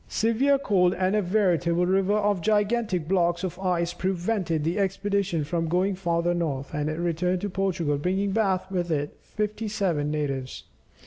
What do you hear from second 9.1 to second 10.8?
fifty seven natives.